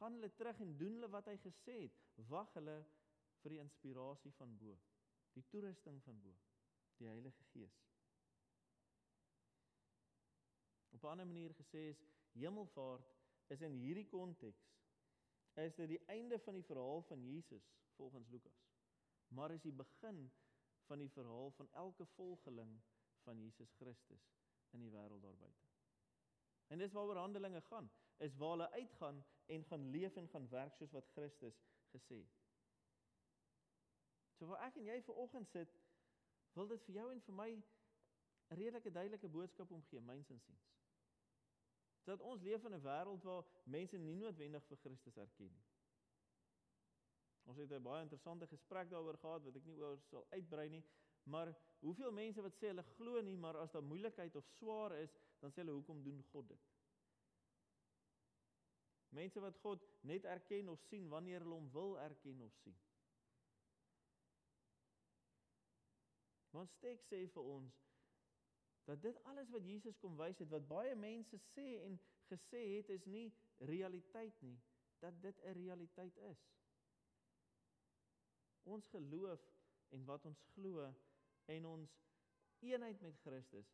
Gaan 0.00 0.12
hulle 0.12 0.32
terug 0.34 0.60
en 0.60 0.76
doen 0.76 0.96
hulle 0.98 1.12
wat 1.12 1.28
hy 1.30 1.36
gesê 1.44 1.76
het. 1.84 2.00
Wag 2.32 2.52
hulle 2.58 2.80
vir 3.42 3.54
die 3.54 3.62
inspirasie 3.62 4.32
van 4.36 4.56
bo, 4.60 4.76
die 5.36 5.44
toerusting 5.52 6.00
van 6.04 6.18
bo, 6.20 6.34
die 6.98 7.08
Heilige 7.08 7.44
Gees. 7.52 7.89
Op 10.90 11.02
'n 11.02 11.06
ander 11.06 11.26
manier 11.26 11.54
gesê 11.54 11.88
is 11.88 12.02
hemelvaart 12.32 13.16
is 13.46 13.60
in 13.60 13.72
hierdie 13.72 14.06
konteks 14.08 14.70
is 15.54 15.74
dit 15.74 15.88
die 15.88 16.04
einde 16.06 16.38
van 16.38 16.54
die 16.54 16.64
verhaal 16.64 17.02
van 17.02 17.22
Jesus 17.24 17.72
volgens 17.96 18.28
Lukas. 18.28 18.68
Maar 19.28 19.50
is 19.50 19.62
die 19.62 19.72
begin 19.72 20.32
van 20.86 20.98
die 20.98 21.10
verhaal 21.10 21.50
van 21.50 21.68
elke 21.72 22.06
volgeling 22.06 22.80
van 23.22 23.38
Jesus 23.38 23.72
Christus 23.78 24.30
in 24.70 24.80
die 24.80 24.90
wêreld 24.90 25.22
daar 25.22 25.36
buite. 25.36 25.68
En 26.66 26.78
dis 26.78 26.92
waaroor 26.92 27.16
Handelinge 27.16 27.60
gaan, 27.60 27.90
is 28.16 28.36
waar 28.36 28.50
hulle 28.50 28.70
uitgaan 28.70 29.24
en 29.46 29.64
gaan 29.64 29.90
leef 29.90 30.16
en 30.16 30.28
gaan 30.28 30.48
werk 30.48 30.76
soos 30.76 30.90
wat 30.90 31.08
Christus 31.14 31.62
gesê 31.90 32.20
het. 32.22 32.38
So 34.38 34.46
waar 34.46 34.62
ek 34.68 34.78
en 34.78 34.86
jy 34.88 35.00
ver 35.04 35.14
oggend 35.14 35.50
sit, 35.50 35.72
wil 36.54 36.70
dit 36.70 36.84
vir 36.86 36.94
jou 36.94 37.08
en 37.12 37.22
vir 37.26 37.34
my 37.34 37.50
'n 37.50 37.64
redelike 38.56 38.90
duidelike 38.90 39.28
boodskap 39.28 39.70
omgee, 39.70 40.00
myns 40.00 40.30
insiens. 40.30 40.70
Dat 42.04 42.20
ons 42.20 42.42
leef 42.42 42.64
in 42.64 42.74
'n 42.74 42.82
wêreld 42.82 43.22
waar 43.22 43.44
mense 43.64 43.98
nie 43.98 44.14
noodwendig 44.14 44.64
vir 44.64 44.76
Christus 44.76 45.16
erken 45.16 45.52
nie. 45.52 45.64
Ons 47.44 47.58
het 47.58 47.72
'n 47.72 47.82
baie 47.82 48.02
interessante 48.02 48.46
gesprek 48.46 48.90
daaroor 48.90 49.18
gehad 49.18 49.42
wat 49.44 49.56
ek 49.56 49.64
nie 49.64 49.78
oor 49.78 49.98
sal 50.10 50.26
uitbrei 50.30 50.68
nie, 50.68 50.84
maar 51.22 51.54
hoeveel 51.78 52.12
mense 52.12 52.42
wat 52.42 52.54
sê 52.54 52.66
hulle 52.66 52.82
glo 52.82 53.20
nie, 53.20 53.36
maar 53.36 53.56
as 53.56 53.72
daar 53.72 53.82
moeilikheid 53.82 54.36
of 54.36 54.44
swaar 54.44 54.92
is, 54.92 55.16
dan 55.40 55.50
sê 55.50 55.62
hulle 55.62 55.72
hoekom 55.72 56.02
doen 56.02 56.22
God 56.32 56.48
dit? 56.48 56.68
Mense 59.08 59.40
wat 59.40 59.56
God 59.58 59.84
net 60.00 60.24
erken 60.24 60.68
of 60.68 60.80
sien 60.80 61.08
wanneer 61.08 61.40
hulle 61.40 61.54
hom 61.54 61.70
wil 61.70 61.98
erken 61.98 62.40
of 62.40 62.54
sien. 62.54 62.78
Want 66.50 66.70
steek 66.70 67.02
sê 67.02 67.26
vir 67.34 67.42
ons 67.42 67.89
dat 68.84 69.02
dit 69.02 69.24
alles 69.24 69.50
wat 69.50 69.64
Jesus 69.64 69.98
kom 69.98 70.16
wys 70.16 70.38
het 70.38 70.48
wat 70.48 70.68
baie 70.68 70.94
mense 70.94 71.36
sê 71.52 71.82
en 71.84 71.98
gesê 72.30 72.62
het 72.76 72.88
is 72.88 73.04
nie 73.04 73.32
realiteit 73.58 74.40
nie, 74.42 74.58
dat 75.00 75.22
dit 75.22 75.44
'n 75.44 75.52
realiteit 75.52 76.16
is 76.16 76.50
ons 78.62 78.88
geloof 78.88 79.40
en 79.88 80.04
wat 80.04 80.24
ons 80.24 80.42
glo 80.54 80.86
en 81.50 81.66
ons 81.66 81.94
eenheid 82.60 83.00
met 83.00 83.18
Christus 83.24 83.70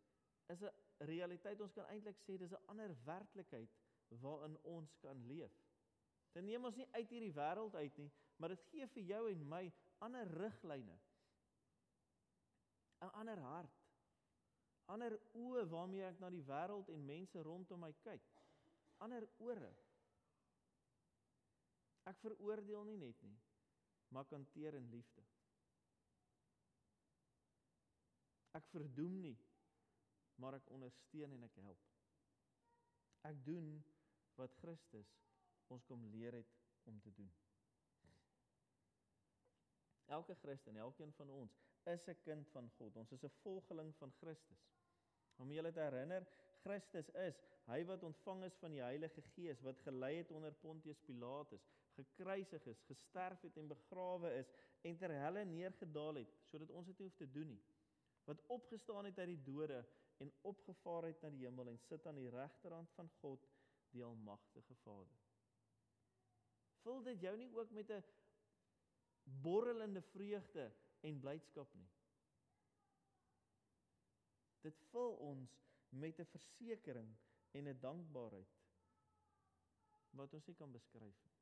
is 0.54 0.62
'n 0.62 0.72
realiteit 1.10 1.60
ons 1.60 1.72
kan 1.72 1.88
eintlik 1.90 2.18
sê 2.18 2.36
dis 2.38 2.52
'n 2.52 2.66
ander 2.66 2.94
werklikheid 3.04 3.70
waarin 4.08 4.56
ons 4.62 4.96
kan 4.98 5.26
leef. 5.26 5.52
Dit 6.32 6.44
neem 6.44 6.64
ons 6.64 6.76
nie 6.76 6.88
uit 6.90 7.08
hierdie 7.08 7.32
wêreld 7.32 7.74
uit 7.74 7.96
nie, 7.96 8.12
maar 8.36 8.48
dit 8.48 8.62
gee 8.70 8.86
vir 8.86 9.02
jou 9.02 9.30
en 9.30 9.48
my 9.48 9.72
ander 9.98 10.28
riglyne. 10.28 10.98
'n 13.00 13.10
ander 13.12 13.38
hart. 13.38 13.75
Ander 14.92 15.16
oë 15.34 15.64
waarmee 15.70 16.06
ek 16.06 16.20
na 16.22 16.30
die 16.30 16.44
wêreld 16.46 16.92
en 16.94 17.06
mense 17.06 17.42
rondom 17.42 17.82
my 17.82 17.92
kyk. 18.04 18.22
Ander 19.02 19.26
ore. 19.42 19.72
Ek 22.06 22.20
veroordeel 22.22 22.86
nie 22.86 23.00
net 23.02 23.22
nie 23.26 23.36
maar 24.08 24.24
kan 24.24 24.46
teer 24.50 24.74
in 24.74 24.88
liefde. 24.90 25.22
Ek 28.50 28.68
verdoem 28.72 29.18
nie, 29.20 29.36
maar 30.40 30.56
ek 30.56 30.70
ondersteun 30.72 31.34
en 31.36 31.44
ek 31.48 31.58
help. 31.60 31.82
Ek 33.28 33.42
doen 33.44 33.74
wat 34.38 34.54
Christus 34.62 35.10
ons 35.72 35.84
kom 35.88 36.04
leer 36.12 36.38
het 36.38 36.52
om 36.86 37.00
te 37.02 37.12
doen. 37.12 37.32
Elke 40.06 40.36
Christen, 40.38 40.76
elkeen 40.78 41.12
van 41.18 41.30
ons 41.34 41.65
is 41.92 42.08
'n 42.08 42.18
kind 42.22 42.48
van 42.48 42.70
God. 42.78 42.96
Ons 42.96 43.12
is 43.12 43.24
'n 43.24 43.34
volgeling 43.42 43.94
van 43.96 44.12
Christus. 44.20 44.62
Om 45.36 45.52
julle 45.52 45.72
te 45.72 45.80
herinner, 45.80 46.26
Christus 46.62 47.10
is 47.10 47.40
hy 47.66 47.84
wat 47.84 48.02
ontvang 48.02 48.44
is 48.44 48.56
van 48.62 48.70
die 48.70 48.82
Heilige 48.82 49.22
Gees 49.34 49.60
wat 49.60 49.80
gelei 49.84 50.16
het 50.16 50.30
onder 50.30 50.54
Pontius 50.54 51.00
Pilatus, 51.06 51.66
gekruisig 51.94 52.66
is, 52.66 52.82
gesterf 52.82 53.40
het 53.40 53.56
en 53.56 53.68
begrawe 53.68 54.32
is 54.38 54.52
en 54.82 54.98
ter 54.98 55.10
helle 55.10 55.44
neergedaal 55.44 56.14
het 56.14 56.34
sodat 56.50 56.70
ons 56.70 56.86
dit 56.86 56.98
nie 56.98 57.06
hoef 57.08 57.16
te 57.16 57.30
doen 57.30 57.48
nie. 57.48 57.64
Wat 58.24 58.42
opgestaan 58.46 59.04
het 59.04 59.18
uit 59.18 59.28
die 59.28 59.42
dode 59.42 59.84
en 60.18 60.32
opgevaar 60.42 61.02
het 61.10 61.22
na 61.22 61.30
die 61.30 61.44
hemel 61.44 61.68
en 61.68 61.78
sit 61.78 62.06
aan 62.06 62.18
die 62.18 62.30
regterhand 62.30 62.90
van 62.98 63.10
God, 63.20 63.46
die 63.92 64.04
almagtige 64.04 64.74
Vader. 64.82 65.18
Vul 66.82 67.02
dit 67.02 67.20
jou 67.20 67.36
nie 67.36 67.50
ook 67.54 67.70
met 67.70 67.90
'n 67.90 68.04
borrelende 69.42 70.02
vreugde 70.02 70.72
en 71.00 71.20
blydskap 71.20 71.74
nie. 71.74 71.88
Dit 74.62 74.78
vul 74.90 75.16
ons 75.16 75.62
met 75.88 76.20
'n 76.20 76.24
versekering 76.24 77.16
en 77.52 77.68
'n 77.68 77.80
dankbaarheid 77.80 78.54
wat 80.10 80.34
ons 80.34 80.46
nie 80.46 80.56
kan 80.56 80.72
beskryf 80.72 81.24
nie. 81.24 81.34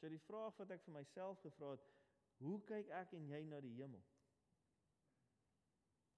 So 0.00 0.08
die 0.08 0.18
vraag 0.18 0.56
wat 0.56 0.70
ek 0.70 0.82
vir 0.82 0.94
myself 0.94 1.40
gevra 1.40 1.70
het, 1.70 1.90
Hoe 2.40 2.56
kyk 2.64 2.88
ek 2.96 3.12
en 3.18 3.26
jy 3.28 3.42
na 3.44 3.58
die 3.60 3.74
hemel? 3.76 4.00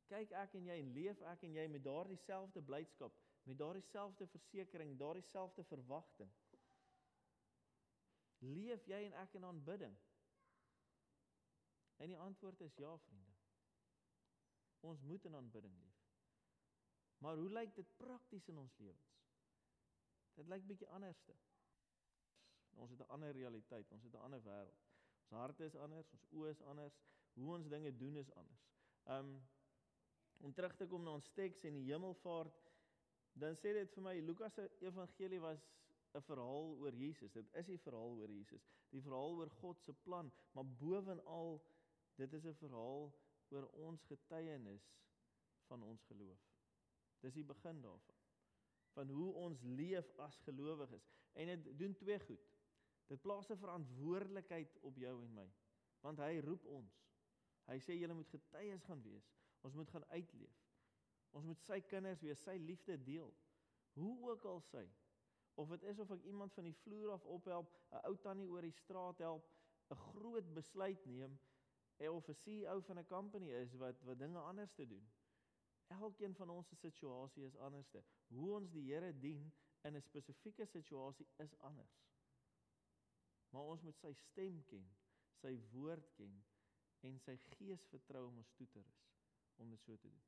Kyk 0.06 0.34
ek 0.38 0.54
en 0.54 0.68
jy 0.70 0.76
en 0.78 0.92
leef 0.94 1.22
ek 1.32 1.42
en 1.48 1.56
jy 1.56 1.64
met 1.72 1.82
daardie 1.82 2.18
selfde 2.22 2.62
blydskap, 2.62 3.16
met 3.48 3.58
daardie 3.58 3.82
selfde 3.88 4.28
versekering, 4.30 4.94
daardie 5.00 5.26
selfde 5.32 5.64
verwagting? 5.66 6.30
Leef 8.46 8.86
jy 8.86 9.00
en 9.08 9.18
ek 9.18 9.34
in 9.38 9.48
aanbidding? 9.48 9.96
En 12.02 12.10
die 12.10 12.18
antwoord 12.18 12.60
is 12.60 12.74
ja, 12.82 12.96
vriende. 12.98 13.34
Ons 14.80 15.02
moet 15.06 15.24
in 15.24 15.34
aanbidding 15.38 15.74
leef. 15.78 15.98
Maar 17.22 17.36
hoe 17.38 17.50
lyk 17.50 17.74
dit 17.74 17.96
prakties 17.96 18.48
in 18.50 18.58
ons 18.58 18.78
lewens? 18.82 19.18
Dit 20.34 20.48
lyk 20.50 20.66
bietjie 20.66 20.88
anderste. 20.90 21.36
Ons 22.82 22.90
het 22.90 23.04
'n 23.04 23.12
ander 23.14 23.30
realiteit, 23.36 23.92
ons 23.92 24.02
het 24.02 24.12
'n 24.12 24.24
ander 24.26 24.42
wêreld. 24.42 24.88
Ons 25.22 25.30
harte 25.30 25.64
is 25.64 25.76
anders, 25.76 26.10
ons 26.12 26.26
oë 26.30 26.48
is 26.50 26.62
anders, 26.62 26.98
hoe 27.32 27.54
ons 27.54 27.68
dinge 27.68 27.96
doen 27.96 28.16
is 28.16 28.32
anders. 28.34 28.66
Um 29.04 29.48
om 30.42 30.52
terug 30.52 30.74
te 30.76 30.86
kom 30.86 31.02
na 31.02 31.10
ons 31.10 31.30
teks 31.32 31.64
en 31.64 31.74
die 31.74 31.92
hemelvaart, 31.92 32.70
dan 33.32 33.54
sê 33.56 33.72
dit 33.72 33.92
vir 33.94 34.02
my 34.02 34.14
Lukas 34.20 34.54
se 34.54 34.70
evangelie 34.80 35.40
was 35.40 35.68
'n 36.14 36.20
verhaal 36.20 36.74
oor 36.78 36.94
Jesus. 36.94 37.32
Dit 37.32 37.54
is 37.54 37.68
'n 37.68 37.78
verhaal 37.78 38.16
oor 38.18 38.30
Jesus, 38.30 38.66
die 38.88 39.02
verhaal 39.02 39.36
oor 39.36 39.50
God 39.50 39.80
se 39.82 39.92
plan, 39.92 40.32
maar 40.52 40.66
bovenal 40.66 41.62
dit 42.14 42.32
is 42.32 42.44
'n 42.44 42.54
verhaal 42.54 43.12
oor 43.48 43.68
ons 43.68 44.04
getuienis 44.04 44.88
van 45.66 45.82
ons 45.82 46.02
geloof. 46.02 46.40
Dis 47.20 47.34
die 47.34 47.44
begin 47.44 47.80
daarvan. 47.80 48.20
Van 48.92 49.08
hoe 49.08 49.32
ons 49.34 49.62
leef 49.62 50.16
as 50.16 50.38
gelowiges. 50.38 51.10
En 51.32 51.46
dit 51.46 51.78
doen 51.78 51.94
twee 51.94 52.20
goed. 52.20 52.48
Dit 53.06 53.20
plaas 53.20 53.50
'n 53.50 53.56
verantwoordelikheid 53.56 54.78
op 54.80 54.96
jou 54.96 55.22
en 55.22 55.34
my. 55.34 55.52
Want 56.00 56.18
hy 56.18 56.40
roep 56.40 56.64
ons. 56.64 56.98
Hy 57.64 57.78
sê 57.80 57.96
julle 57.98 58.14
moet 58.14 58.28
getuies 58.28 58.84
gaan 58.84 59.02
wees. 59.02 59.32
Ons 59.60 59.74
moet 59.74 59.90
gaan 59.90 60.04
uitleef. 60.04 60.58
Ons 61.30 61.44
moet 61.44 61.60
sy 61.60 61.80
kinders 61.80 62.20
wees, 62.20 62.42
sy 62.42 62.56
liefde 62.56 63.02
deel. 63.02 63.34
Hoe 63.92 64.30
ook 64.30 64.44
al 64.44 64.60
sy. 64.60 64.90
Of 65.54 65.68
dit 65.68 65.82
is 65.82 65.98
of 65.98 66.10
ek 66.10 66.24
iemand 66.24 66.54
van 66.54 66.64
die 66.64 66.76
vloer 66.82 67.12
af 67.12 67.24
ophelp, 67.24 67.72
'n 67.90 68.04
ou 68.08 68.16
tannie 68.16 68.48
oor 68.48 68.62
die 68.62 68.76
straat 68.80 69.18
help, 69.18 69.48
'n 69.90 69.94
groot 69.96 70.54
besluit 70.54 71.04
neem, 71.06 71.38
of 72.08 72.28
'n 72.28 72.34
CEO 72.34 72.80
van 72.80 72.98
'n 72.98 73.06
company 73.06 73.50
is 73.50 73.74
wat 73.74 74.02
wat 74.02 74.18
dinge 74.18 74.38
anders 74.38 74.72
te 74.72 74.86
doen. 74.86 75.10
Elkeen 75.86 76.34
van 76.34 76.50
ons 76.50 76.68
se 76.68 76.76
situasie 76.76 77.44
is 77.44 77.56
anderste. 77.56 78.04
Hoe 78.26 78.54
ons 78.54 78.70
die 78.70 78.92
Here 78.92 79.18
dien 79.18 79.52
in 79.82 79.96
'n 79.96 80.02
spesifieke 80.02 80.66
situasie 80.66 81.28
is 81.36 81.58
anders. 81.58 82.02
Maar 83.48 83.62
ons 83.62 83.82
moet 83.82 83.98
sy 83.98 84.12
stem 84.12 84.64
ken, 84.64 84.86
sy 85.40 85.58
woord 85.70 86.12
ken 86.14 86.44
en 87.00 87.18
sy 87.18 87.36
gees 87.36 87.86
vertrou 87.86 88.26
om 88.26 88.36
ons 88.36 88.52
toe 88.56 88.68
te 88.68 88.80
rus 88.80 89.08
om 89.56 89.70
dit 89.70 89.82
so 89.82 89.96
te 89.96 90.08
doen. 90.08 90.24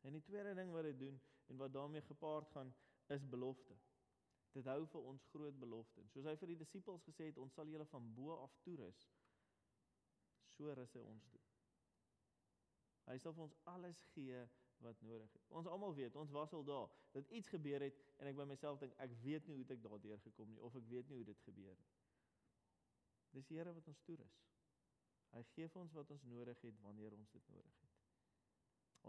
En 0.00 0.12
die 0.12 0.22
tweede 0.22 0.54
ding 0.54 0.70
wat 0.72 0.82
dit 0.82 0.98
doen 0.98 1.20
en 1.46 1.56
wat 1.56 1.72
daarmee 1.72 2.02
gepaard 2.02 2.48
gaan 2.48 2.74
is 3.06 3.28
belofte. 3.28 3.76
Dit 4.52 4.64
hou 4.70 4.86
vir 4.86 5.06
ons 5.10 5.24
groot 5.32 5.58
belofte. 5.58 6.04
Soos 6.12 6.28
hy 6.30 6.36
vir 6.40 6.52
die 6.52 6.60
disippels 6.62 7.04
gesê 7.08 7.30
het, 7.30 7.38
ons 7.42 7.54
sal 7.58 7.68
julle 7.68 7.86
van 7.90 8.10
bo 8.14 8.36
af 8.38 8.54
toerus. 8.62 9.00
So 10.54 10.74
rus 10.74 10.94
hy 10.94 11.02
ons 11.08 11.26
toe. 11.32 11.40
Hy 13.08 13.16
sal 13.20 13.34
vir 13.36 13.44
ons 13.44 13.56
alles 13.68 14.00
gee 14.14 14.44
wat 14.84 15.00
nodig 15.04 15.34
is. 15.38 15.48
Ons 15.48 15.68
almal 15.70 15.94
weet, 15.96 16.16
ons 16.16 16.32
was 16.34 16.52
al 16.56 16.64
daar, 16.64 16.92
dat 17.12 17.28
iets 17.28 17.50
gebeur 17.52 17.84
het 17.84 18.00
en 18.18 18.30
ek 18.30 18.38
by 18.38 18.46
myself 18.48 18.80
dink 18.80 18.94
ek 19.02 19.12
weet 19.24 19.46
nie 19.48 19.58
hoe 19.58 19.66
ek 19.76 19.82
daardeur 19.84 20.20
gekom 20.24 20.50
nie 20.52 20.62
of 20.64 20.76
ek 20.78 20.88
weet 20.90 21.08
nie 21.10 21.18
hoe 21.20 21.28
dit 21.28 21.44
gebeur 21.46 21.76
nie. 21.78 21.92
Dis 23.34 23.48
die 23.50 23.58
Here 23.58 23.74
wat 23.74 23.88
ons 23.90 24.02
toerus. 24.06 24.40
Hy 25.34 25.42
gee 25.50 25.68
vir 25.68 25.82
ons 25.82 25.94
wat 25.96 26.10
ons 26.14 26.26
nodig 26.30 26.60
het 26.62 26.80
wanneer 26.84 27.16
ons 27.16 27.32
dit 27.34 27.48
nodig 27.50 27.80
het. 27.82 28.02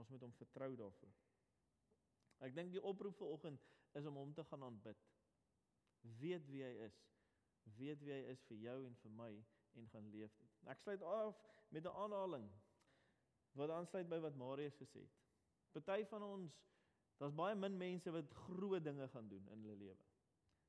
Ons 0.02 0.10
moet 0.12 0.26
hom 0.26 0.34
vertrou 0.36 0.72
daarvoor. 0.80 1.14
Ek 2.46 2.56
dink 2.58 2.74
die 2.74 2.82
oproep 2.82 3.16
vir 3.20 3.32
oggend 3.32 3.68
is 3.96 4.10
om 4.10 4.18
hom 4.20 4.34
te 4.36 4.44
gaan 4.50 4.66
aanbid. 4.66 5.06
Weet 6.20 6.50
wie 6.50 6.66
hy 6.66 6.74
is. 6.88 6.98
Weet 7.78 8.02
wie 8.04 8.14
hy 8.18 8.24
is 8.34 8.42
vir 8.50 8.60
jou 8.66 8.80
en 8.90 8.98
vir 9.04 9.16
my 9.22 9.32
en 9.80 9.88
gaan 9.94 10.10
leef 10.12 10.34
dit. 10.42 10.55
Ek 10.66 10.80
sluit 10.82 11.02
af 11.02 11.42
met 11.70 11.84
'n 11.84 11.96
aanhaling 12.04 12.50
wat 13.52 13.70
aansluit 13.70 14.10
by 14.10 14.20
wat 14.20 14.36
Marius 14.36 14.76
gesê 14.76 15.00
het. 15.00 15.16
Party 15.72 16.06
van 16.06 16.24
ons, 16.24 16.54
daar's 17.18 17.36
baie 17.36 17.56
min 17.56 17.78
mense 17.78 18.12
wat 18.12 18.34
groot 18.46 18.84
dinge 18.84 19.08
gaan 19.08 19.28
doen 19.28 19.48
in 19.48 19.64
hulle 19.64 19.76
lewe. 19.76 20.06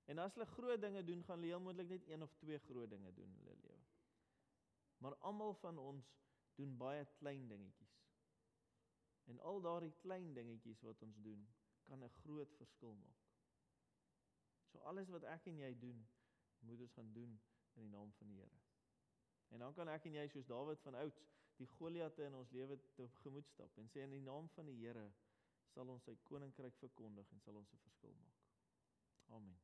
En 0.07 0.19
as 0.19 0.35
hulle 0.35 0.47
groot 0.47 0.81
dinge 0.81 1.03
doen, 1.05 1.23
gaan 1.25 1.39
hulle 1.39 1.53
heel 1.53 1.61
moontlik 1.61 1.89
net 1.89 2.09
een 2.09 2.23
of 2.23 2.35
twee 2.43 2.59
groot 2.59 2.91
dinge 2.91 3.13
doen 3.15 3.31
in 3.31 3.39
hulle 3.45 3.57
lewe. 3.63 3.85
Maar 4.99 5.15
almal 5.15 5.55
van 5.55 5.79
ons 5.79 6.13
doen 6.55 6.77
baie 6.79 7.07
klein 7.19 7.49
dingetjies. 7.49 7.97
En 9.25 9.41
al 9.41 9.61
daardie 9.61 9.95
klein 10.03 10.35
dingetjies 10.35 10.83
wat 10.87 11.03
ons 11.03 11.19
doen, 11.23 11.43
kan 11.85 12.05
'n 12.05 12.15
groot 12.23 12.55
verskil 12.59 12.95
maak. 12.95 13.27
So 14.73 14.79
alles 14.79 15.09
wat 15.09 15.23
ek 15.23 15.47
en 15.47 15.59
jy 15.59 15.79
doen, 15.79 16.07
moet 16.59 16.81
ons 16.81 16.93
gaan 16.93 17.13
doen 17.13 17.41
in 17.75 17.83
die 17.83 17.91
naam 17.91 18.13
van 18.13 18.27
die 18.27 18.37
Here. 18.37 18.66
En 19.49 19.59
dan 19.59 19.75
kan 19.75 19.89
ek 19.89 20.09
en 20.09 20.19
jy 20.19 20.27
soos 20.29 20.49
Dawid 20.49 20.83
van 20.83 20.99
ouds 21.03 21.21
die 21.57 21.69
Goliatte 21.77 22.27
in 22.27 22.35
ons 22.37 22.51
lewe 22.53 22.77
te 22.97 23.07
gemoed 23.23 23.49
stap 23.49 23.79
en 23.81 23.89
sê 23.93 24.03
in 24.05 24.13
die 24.17 24.25
naam 24.25 24.49
van 24.57 24.69
die 24.69 24.77
Here 24.81 25.07
sal 25.73 25.89
ons 25.93 26.05
sy 26.09 26.17
koninkryk 26.29 26.77
verkondig 26.81 27.31
en 27.33 27.41
sal 27.45 27.57
ons 27.61 27.73
'n 27.73 27.81
verskil 27.85 28.13
maak. 28.17 28.43
Amen. 29.37 29.57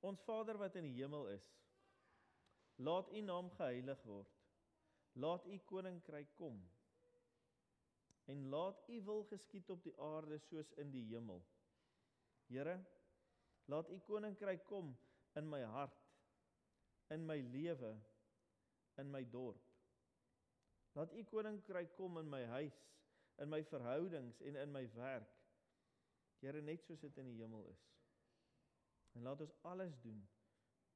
Ons 0.00 0.22
Vader 0.26 0.58
wat 0.58 0.76
in 0.76 0.84
die 0.84 0.96
hemel 0.98 1.28
is, 1.28 1.44
laat 2.76 3.10
U 3.12 3.20
naam 3.20 3.50
geheilig 3.50 4.02
word. 4.04 4.32
Laat 5.14 5.46
U 5.46 5.58
koninkryk 5.58 6.34
kom. 6.34 6.58
En 8.26 8.48
laat 8.48 8.88
U 8.88 9.02
wil 9.02 9.24
geskied 9.24 9.70
op 9.70 9.82
die 9.82 9.94
aarde 10.00 10.38
soos 10.38 10.72
in 10.72 10.90
die 10.90 11.04
hemel. 11.12 11.44
Here, 12.46 12.84
laat 13.66 13.90
U 13.90 13.98
koninkryk 13.98 14.64
kom 14.66 14.96
in 15.36 15.48
my 15.48 15.62
hart, 15.62 15.96
in 17.10 17.26
my 17.26 17.40
lewe, 17.52 17.94
in 18.98 19.10
my 19.10 19.24
dorp. 19.24 19.60
Laat 20.92 21.12
u 21.16 21.24
koninkryk 21.24 21.94
kom 21.96 22.18
in 22.20 22.28
my 22.28 22.42
huis, 22.44 22.76
in 23.40 23.48
my 23.48 23.62
verhoudings 23.64 24.40
en 24.40 24.56
in 24.56 24.72
my 24.72 24.84
werk. 24.94 25.30
Here 26.40 26.60
net 26.60 26.84
soos 26.84 27.00
dit 27.00 27.16
in 27.16 27.30
die 27.30 27.38
hemel 27.40 27.64
is. 27.70 27.86
En 29.12 29.22
laat 29.22 29.40
ons 29.40 29.54
alles 29.68 29.96
doen 30.02 30.20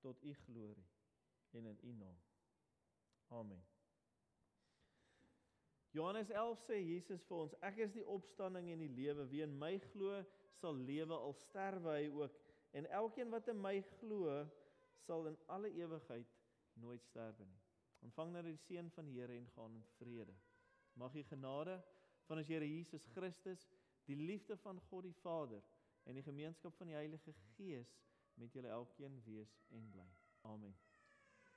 tot 0.04 0.22
u 0.22 0.34
glorie 0.34 0.88
en 1.50 1.66
in 1.66 1.78
u 1.82 1.92
naam. 1.92 2.18
Amen. 3.28 3.64
Johannes 5.90 6.30
11 6.30 6.64
sê 6.68 6.76
Jesus 6.84 7.22
vir 7.24 7.38
ons, 7.38 7.54
ek 7.64 7.78
is 7.86 7.92
die 7.94 8.04
opstanding 8.04 8.68
en 8.72 8.82
die 8.84 8.92
lewe. 8.92 9.24
Wie 9.30 9.40
in 9.44 9.54
my 9.56 9.78
glo, 9.92 10.18
sal 10.60 10.76
lewe 10.76 11.16
al 11.16 11.32
sterwe 11.46 11.94
hy 11.96 12.10
ook 12.12 12.36
en 12.76 12.88
elkeen 12.92 13.32
wat 13.32 13.48
in 13.48 13.60
my 13.60 13.78
glo 13.98 14.42
sal 15.06 15.26
in 15.30 15.38
alle 15.52 15.70
ewigheid 15.72 16.34
nooit 16.82 17.04
sterwe 17.08 17.44
nie. 17.48 17.62
Ontvang 18.04 18.32
nou 18.34 18.42
die 18.44 18.58
seën 18.66 18.90
van 18.94 19.08
die 19.08 19.16
Here 19.16 19.36
en 19.36 19.48
gaan 19.54 19.78
in 19.78 19.86
vrede. 19.96 20.34
Mag 21.00 21.14
die 21.16 21.24
genade 21.24 21.78
van 22.28 22.42
ons 22.42 22.50
Here 22.50 22.68
Jesus 22.68 23.06
Christus, 23.14 23.64
die 24.06 24.18
liefde 24.18 24.56
van 24.62 24.80
God 24.90 25.08
die 25.08 25.16
Vader 25.22 25.64
en 26.06 26.18
die 26.18 26.26
gemeenskap 26.26 26.76
van 26.78 26.92
die 26.92 26.98
Heilige 26.98 27.34
Gees 27.56 27.96
met 28.36 28.52
julle 28.52 28.68
elkeen 28.68 29.22
wees 29.24 29.56
en 29.74 29.88
bly. 29.90 30.10
Amen. 30.46 30.76